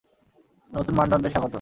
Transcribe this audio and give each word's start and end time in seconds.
নতুন 0.71 0.93
মানদণ্ডে 0.95 1.29
স্বাগত। 1.29 1.49